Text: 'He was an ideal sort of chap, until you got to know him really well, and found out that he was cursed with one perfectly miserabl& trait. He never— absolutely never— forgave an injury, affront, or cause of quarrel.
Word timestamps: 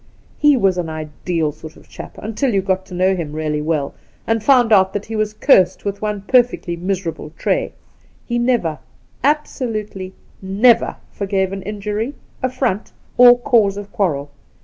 'He 0.45 0.57
was 0.57 0.79
an 0.79 0.89
ideal 0.89 1.51
sort 1.51 1.75
of 1.77 1.87
chap, 1.87 2.17
until 2.17 2.55
you 2.55 2.63
got 2.63 2.87
to 2.87 2.95
know 2.95 3.13
him 3.15 3.33
really 3.33 3.61
well, 3.61 3.93
and 4.25 4.43
found 4.43 4.71
out 4.73 4.93
that 4.93 5.05
he 5.05 5.15
was 5.15 5.31
cursed 5.35 5.85
with 5.85 6.01
one 6.01 6.23
perfectly 6.23 6.75
miserabl& 6.75 7.35
trait. 7.37 7.73
He 8.25 8.39
never— 8.39 8.79
absolutely 9.39 10.15
never— 10.41 10.95
forgave 11.11 11.51
an 11.53 11.61
injury, 11.61 12.15
affront, 12.41 12.93
or 13.15 13.37
cause 13.37 13.77
of 13.77 13.91
quarrel. 13.91 14.31